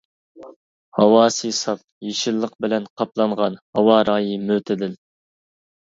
[0.99, 5.03] ھاۋاسى ساپ، يېشىللىق بىلەن قاپلانغان، ھاۋا رايى مۆتىدىل.